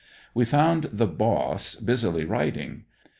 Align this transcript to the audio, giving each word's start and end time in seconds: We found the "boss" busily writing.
We 0.33 0.45
found 0.45 0.85
the 0.85 1.05
"boss" 1.05 1.75
busily 1.75 2.25
writing. 2.25 2.85